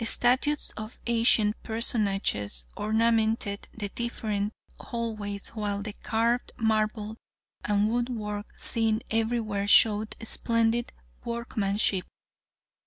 Statues 0.03 0.71
of 0.75 0.99
ancient 1.05 1.61
personages 1.61 2.65
ornamented 2.75 3.67
the 3.71 3.87
different 3.89 4.51
hallways, 4.79 5.49
while 5.49 5.83
the 5.83 5.93
carved 5.93 6.51
marble 6.57 7.17
and 7.63 7.87
woodwork 7.87 8.47
seen 8.57 9.01
everywhere 9.11 9.67
showed 9.67 10.15
splendid 10.23 10.91
workmanship. 11.23 12.07